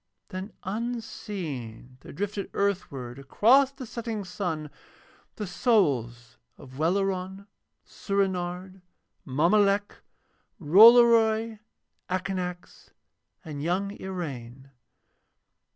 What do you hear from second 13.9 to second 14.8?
Iraine.